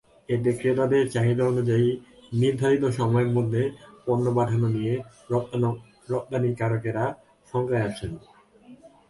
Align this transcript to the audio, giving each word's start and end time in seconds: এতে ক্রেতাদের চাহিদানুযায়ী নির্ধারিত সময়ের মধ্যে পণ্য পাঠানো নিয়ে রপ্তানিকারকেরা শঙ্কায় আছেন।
এতে 0.29 0.51
ক্রেতাদের 0.59 1.03
চাহিদানুযায়ী 1.11 1.89
নির্ধারিত 2.33 2.83
সময়ের 2.99 3.29
মধ্যে 3.37 3.61
পণ্য 4.05 4.25
পাঠানো 4.37 4.67
নিয়ে 4.69 4.93
রপ্তানিকারকেরা 6.11 7.05
শঙ্কায় 7.51 7.85
আছেন। 7.89 8.11